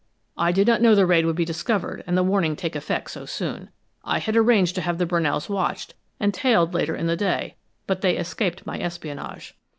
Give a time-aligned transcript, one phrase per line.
[0.35, 3.27] I did not know the raid would be discovered and the warning take effect so
[3.27, 3.69] soon.
[4.03, 8.01] I had arranged to have the Brunells watched and tailed later in the day, but
[8.01, 9.55] they escaped my espionage.